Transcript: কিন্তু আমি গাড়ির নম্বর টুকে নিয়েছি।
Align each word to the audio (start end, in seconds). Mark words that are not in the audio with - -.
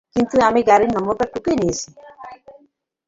কিন্তু 0.15 0.35
আমি 0.47 0.61
গাড়ির 0.69 0.91
নম্বর 0.95 1.15
টুকে 1.33 1.53
নিয়েছি। 1.59 1.89